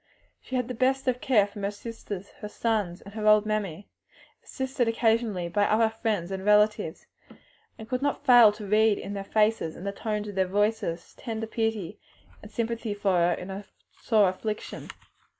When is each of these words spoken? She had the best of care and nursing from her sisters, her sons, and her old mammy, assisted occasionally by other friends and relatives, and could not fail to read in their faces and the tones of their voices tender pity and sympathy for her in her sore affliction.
She 0.41 0.55
had 0.55 0.67
the 0.67 0.73
best 0.73 1.07
of 1.07 1.21
care 1.21 1.47
and 1.53 1.61
nursing 1.61 1.61
from 1.61 1.63
her 1.63 1.69
sisters, 1.69 2.29
her 2.39 2.49
sons, 2.49 3.01
and 3.01 3.13
her 3.13 3.27
old 3.27 3.45
mammy, 3.45 3.87
assisted 4.43 4.87
occasionally 4.87 5.47
by 5.47 5.65
other 5.65 5.91
friends 5.91 6.31
and 6.31 6.43
relatives, 6.43 7.05
and 7.77 7.87
could 7.87 8.01
not 8.01 8.25
fail 8.25 8.51
to 8.53 8.65
read 8.65 8.97
in 8.97 9.13
their 9.13 9.23
faces 9.23 9.75
and 9.75 9.85
the 9.85 9.91
tones 9.91 10.27
of 10.27 10.33
their 10.33 10.47
voices 10.47 11.13
tender 11.19 11.45
pity 11.45 11.99
and 12.41 12.49
sympathy 12.49 12.95
for 12.95 13.11
her 13.15 13.33
in 13.33 13.49
her 13.49 13.63
sore 14.01 14.27
affliction. 14.27 14.89